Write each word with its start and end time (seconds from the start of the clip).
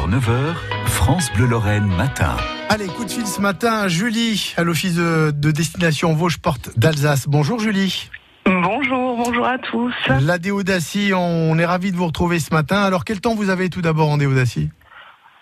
6h, 0.00 0.08
9h, 0.08 0.54
France 0.86 1.30
Bleu 1.34 1.46
Lorraine 1.46 1.86
matin. 1.86 2.36
Allez, 2.68 2.86
coup 2.86 3.04
de 3.04 3.10
fil 3.10 3.26
ce 3.26 3.40
matin, 3.40 3.88
Julie, 3.88 4.54
à 4.56 4.62
l'office 4.62 4.94
de, 4.94 5.30
de 5.34 5.50
destination 5.50 6.14
Vosges 6.14 6.38
Porte 6.38 6.70
d'Alsace. 6.78 7.26
Bonjour 7.28 7.58
Julie. 7.60 8.08
Bonjour, 8.46 9.16
bonjour 9.22 9.46
à 9.46 9.58
tous. 9.58 9.92
La 10.22 10.38
Déodacie, 10.38 11.12
on 11.14 11.58
est 11.58 11.66
ravis 11.66 11.92
de 11.92 11.96
vous 11.96 12.06
retrouver 12.06 12.38
ce 12.40 12.52
matin. 12.54 12.82
Alors 12.82 13.04
quel 13.04 13.20
temps 13.20 13.34
vous 13.34 13.50
avez 13.50 13.68
tout 13.68 13.82
d'abord 13.82 14.08
en 14.08 14.16
Déodacie 14.16 14.70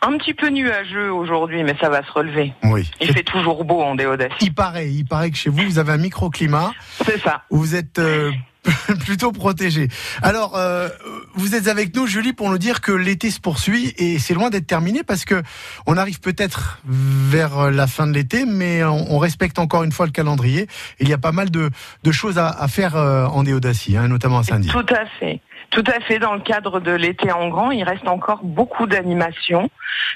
Un 0.02 0.16
petit 0.18 0.34
peu 0.34 0.48
nuageux 0.48 1.12
aujourd'hui, 1.12 1.62
mais 1.62 1.76
ça 1.80 1.88
va 1.88 2.02
se 2.02 2.10
relever. 2.10 2.52
Oui. 2.64 2.90
Il 3.00 3.12
fait 3.12 3.22
toujours 3.22 3.64
beau 3.64 3.80
en 3.80 3.94
Déodacie. 3.94 4.34
Il 4.40 4.54
paraît, 4.54 4.90
il 4.90 5.04
paraît 5.04 5.30
que 5.30 5.36
chez 5.36 5.50
vous, 5.50 5.62
vous 5.62 5.78
avez 5.78 5.92
un 5.92 5.98
microclimat 5.98 6.72
C'est 7.04 7.20
ça. 7.20 7.42
vous 7.50 7.76
êtes 7.76 7.98
euh, 7.98 8.32
plutôt 9.04 9.32
protégé. 9.32 9.88
Alors, 10.22 10.56
euh, 10.56 10.88
vous 11.34 11.54
êtes 11.54 11.68
avec 11.68 11.94
nous, 11.94 12.06
Julie, 12.06 12.32
pour 12.32 12.50
nous 12.50 12.58
dire 12.58 12.80
que 12.80 12.92
l'été 12.92 13.30
se 13.30 13.40
poursuit 13.40 13.94
et 13.96 14.18
c'est 14.18 14.34
loin 14.34 14.50
d'être 14.50 14.66
terminé 14.66 15.02
parce 15.02 15.24
que 15.24 15.42
on 15.86 15.96
arrive 15.96 16.20
peut-être 16.20 16.80
vers 16.86 17.70
la 17.70 17.86
fin 17.86 18.06
de 18.06 18.12
l'été, 18.12 18.44
mais 18.46 18.84
on, 18.84 19.18
respecte 19.18 19.58
encore 19.58 19.82
une 19.82 19.92
fois 19.92 20.06
le 20.06 20.12
calendrier. 20.12 20.68
Il 21.00 21.08
y 21.08 21.12
a 21.12 21.18
pas 21.18 21.32
mal 21.32 21.50
de, 21.50 21.70
de 22.04 22.12
choses 22.12 22.38
à, 22.38 22.48
à 22.48 22.68
faire 22.68 22.96
euh, 22.96 23.26
en 23.26 23.42
Déodacie, 23.42 23.96
hein, 23.96 24.08
notamment 24.08 24.38
à 24.38 24.42
Saint-Denis. 24.42 24.68
Tout 24.68 24.86
à 24.90 25.06
fait. 25.18 25.40
Tout 25.70 25.84
à 25.86 26.00
fait. 26.00 26.18
Dans 26.18 26.34
le 26.34 26.40
cadre 26.40 26.80
de 26.80 26.92
l'été 26.92 27.30
en 27.30 27.48
grand, 27.48 27.70
il 27.70 27.82
reste 27.82 28.08
encore 28.08 28.40
beaucoup 28.42 28.86
d'animations. 28.86 29.70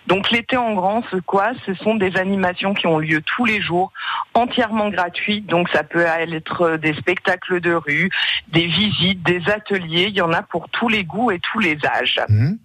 Donc 0.06 0.30
l'été 0.30 0.56
en 0.56 0.74
grand, 0.74 1.02
ce 1.10 1.16
quoi? 1.16 1.52
Ce 1.66 1.74
sont 1.74 1.94
des 1.94 2.16
animations 2.16 2.72
qui 2.74 2.86
ont 2.86 2.98
lieu 2.98 3.20
tous 3.20 3.44
les 3.44 3.60
jours, 3.60 3.92
entièrement 4.34 4.88
gratuites. 4.88 5.46
Donc 5.46 5.69
ça 5.69 5.82
peut 5.82 6.06
être 6.06 6.77
des 6.78 6.94
spectacles 6.94 7.60
de 7.60 7.74
rue, 7.74 8.10
des 8.48 8.66
visites, 8.66 9.23
des 9.23 9.42
ateliers. 9.51 10.06
Il 10.09 10.14
y 10.16 10.20
en 10.20 10.32
a 10.32 10.42
pour 10.42 10.69
tous 10.70 10.88
les 10.88 11.05
goûts 11.05 11.30
et 11.30 11.38
tous 11.41 11.59
les 11.59 11.78
âges. 11.84 12.20
Mhm. 12.28 12.59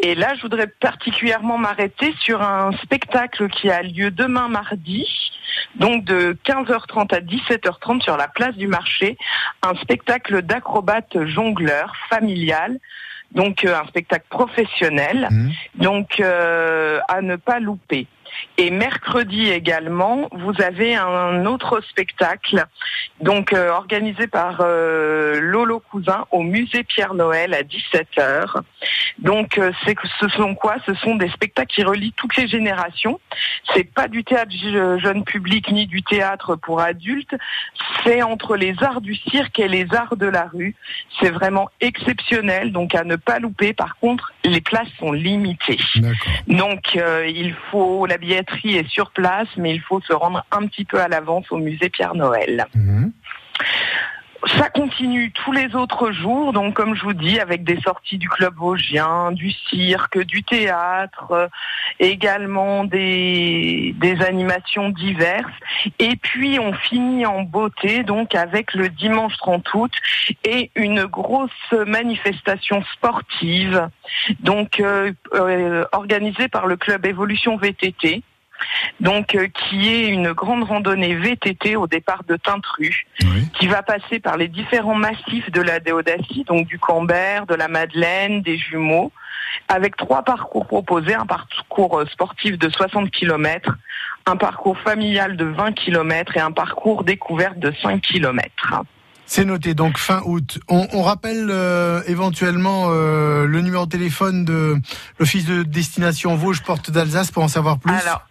Et 0.00 0.14
là, 0.14 0.34
je 0.34 0.42
voudrais 0.42 0.66
particulièrement 0.66 1.56
m'arrêter 1.56 2.12
sur 2.20 2.42
un 2.42 2.72
spectacle 2.82 3.48
qui 3.48 3.70
a 3.70 3.82
lieu 3.82 4.10
demain 4.10 4.48
mardi, 4.48 5.06
donc 5.76 6.04
de 6.04 6.36
15h30 6.44 7.14
à 7.14 7.20
17h30 7.20 8.02
sur 8.02 8.16
la 8.16 8.26
place 8.28 8.56
du 8.56 8.66
marché, 8.66 9.16
un 9.62 9.74
spectacle 9.76 10.42
d'acrobates 10.42 11.24
jongleurs 11.26 11.94
familial. 12.08 12.78
Donc 13.32 13.64
euh, 13.64 13.78
un 13.80 13.86
spectacle 13.86 14.26
professionnel, 14.28 15.28
Mhm. 15.30 15.52
donc 15.76 16.18
euh, 16.18 16.98
à 17.06 17.22
ne 17.22 17.36
pas 17.36 17.60
louper. 17.60 18.08
Et 18.58 18.72
mercredi 18.72 19.50
également, 19.50 20.28
vous 20.32 20.60
avez 20.60 20.96
un 20.96 21.46
autre 21.46 21.80
spectacle, 21.88 22.64
donc 23.20 23.52
euh, 23.52 23.70
organisé 23.70 24.26
par 24.26 24.58
euh, 24.60 25.38
Lolo 25.40 25.80
Cousin 25.80 26.24
au 26.30 26.42
musée 26.42 26.82
Pierre 26.84 27.14
Noël 27.14 27.54
à 27.54 27.62
17h. 27.62 28.60
Donc 29.18 29.58
euh, 29.58 29.72
c'est 29.84 29.94
que 29.94 30.06
ce 30.18 30.28
sont 30.28 30.54
quoi? 30.54 30.76
Ce 30.86 30.94
sont 30.94 31.16
des 31.16 31.28
spectacles 31.30 31.72
qui 31.74 31.82
relient 31.82 32.12
toutes 32.16 32.36
les 32.36 32.48
générations. 32.48 33.20
C'est 33.74 33.84
pas 33.84 34.08
du 34.08 34.24
théâtre 34.24 34.50
je- 34.52 34.98
jeune 34.98 35.24
public 35.24 35.70
ni 35.70 35.86
du 35.86 36.02
théâtre 36.02 36.56
pour 36.56 36.80
adultes. 36.80 37.34
C'est 38.04 38.22
entre 38.22 38.56
les 38.56 38.74
arts 38.82 39.00
du 39.02 39.14
cirque 39.14 39.58
et 39.58 39.68
les 39.68 39.86
arts 39.94 40.16
de 40.16 40.26
la 40.26 40.44
rue. 40.52 40.74
C'est 41.20 41.30
vraiment 41.30 41.68
exceptionnel, 41.80 42.72
donc 42.72 42.94
à 42.94 43.04
ne 43.04 43.16
pas 43.16 43.38
louper. 43.38 43.72
Par 43.74 43.96
contre, 43.98 44.32
les 44.44 44.60
places 44.60 44.88
sont 44.98 45.12
limitées. 45.12 45.78
Donc 46.46 46.96
euh, 46.96 47.26
il 47.28 47.54
faut 47.70 48.06
la 48.06 48.16
billetterie 48.18 48.76
est 48.76 48.88
sur 48.88 49.10
place, 49.10 49.48
mais 49.56 49.74
il 49.74 49.80
faut 49.80 50.00
se 50.00 50.12
rendre 50.12 50.44
un 50.50 50.66
petit 50.66 50.84
peu 50.84 50.98
à 51.00 51.08
l'avance 51.08 51.50
au 51.50 51.58
musée 51.58 51.90
Pierre 51.90 52.14
Noël. 52.14 52.66
Mhm. 52.74 53.09
Ça 54.46 54.70
continue 54.70 55.32
tous 55.32 55.52
les 55.52 55.74
autres 55.74 56.12
jours, 56.12 56.54
donc 56.54 56.74
comme 56.74 56.94
je 56.94 57.02
vous 57.02 57.12
dis, 57.12 57.38
avec 57.38 57.62
des 57.62 57.78
sorties 57.82 58.16
du 58.16 58.28
club 58.28 58.54
vosgien, 58.56 59.32
du 59.32 59.50
cirque, 59.50 60.18
du 60.18 60.42
théâtre, 60.42 61.30
euh, 61.32 61.48
également 61.98 62.84
des, 62.84 63.94
des 63.98 64.22
animations 64.22 64.88
diverses. 64.88 65.52
Et 65.98 66.16
puis 66.16 66.58
on 66.58 66.72
finit 66.72 67.26
en 67.26 67.42
beauté, 67.42 68.02
donc 68.02 68.34
avec 68.34 68.72
le 68.72 68.88
dimanche 68.88 69.36
30 69.36 69.74
août 69.74 69.92
et 70.44 70.70
une 70.74 71.04
grosse 71.04 71.50
manifestation 71.86 72.82
sportive, 72.94 73.88
donc 74.40 74.80
euh, 74.80 75.12
euh, 75.34 75.84
organisée 75.92 76.48
par 76.48 76.66
le 76.66 76.76
club 76.76 77.04
Évolution 77.04 77.58
VTT. 77.58 78.22
Donc, 79.00 79.34
euh, 79.34 79.48
qui 79.48 79.88
est 79.88 80.08
une 80.08 80.32
grande 80.32 80.64
randonnée 80.64 81.14
VTT 81.14 81.76
au 81.76 81.86
départ 81.86 82.24
de 82.24 82.36
Tintru 82.36 83.06
Oui. 83.22 83.48
qui 83.58 83.66
va 83.66 83.82
passer 83.82 84.20
par 84.20 84.36
les 84.36 84.48
différents 84.48 84.94
massifs 84.94 85.50
de 85.50 85.60
la 85.60 85.80
Déodacie, 85.80 86.44
donc 86.46 86.66
du 86.66 86.78
Cambert, 86.78 87.46
de 87.46 87.54
la 87.54 87.68
Madeleine, 87.68 88.42
des 88.42 88.58
Jumeaux, 88.58 89.12
avec 89.68 89.96
trois 89.96 90.22
parcours 90.22 90.66
proposés, 90.66 91.14
un 91.14 91.26
parcours 91.26 91.98
euh, 92.00 92.06
sportif 92.06 92.58
de 92.58 92.68
60 92.68 93.10
km, 93.10 93.76
un 94.26 94.36
parcours 94.36 94.78
familial 94.78 95.36
de 95.36 95.44
20 95.46 95.72
km 95.72 96.36
et 96.36 96.40
un 96.40 96.52
parcours 96.52 97.04
découverte 97.04 97.58
de 97.58 97.72
5 97.82 98.00
km. 98.02 98.48
C'est 99.26 99.44
noté, 99.44 99.74
donc 99.74 99.96
fin 99.96 100.22
août. 100.24 100.58
On, 100.68 100.88
on 100.92 101.02
rappelle 101.02 101.46
euh, 101.50 102.02
éventuellement 102.08 102.86
euh, 102.88 103.46
le 103.46 103.60
numéro 103.60 103.86
de 103.86 103.90
téléphone 103.90 104.44
de 104.44 104.74
l'office 105.20 105.46
de 105.46 105.62
destination 105.62 106.34
Vosges 106.34 106.62
Porte 106.62 106.90
d'Alsace 106.90 107.30
pour 107.30 107.44
en 107.44 107.48
savoir 107.48 107.78
plus. 107.78 107.92
Alors, 107.92 108.22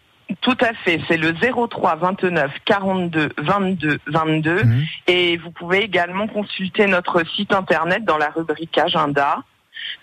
tout 0.41 0.57
à 0.62 0.73
fait, 0.73 1.01
c'est 1.07 1.17
le 1.17 1.34
03 1.34 1.95
29 1.95 2.51
42 2.66 3.29
22 3.38 4.00
22 4.07 4.63
Mhm. 4.63 4.85
et 5.07 5.38
vous 5.38 5.51
pouvez 5.51 5.84
également 5.84 6.28
consulter 6.28 6.88
notre 6.88 7.23
site 7.35 7.53
internet 7.53 8.03
dans 8.06 8.17
la 8.17 8.29
rubrique 8.29 8.78
agenda. 8.78 9.40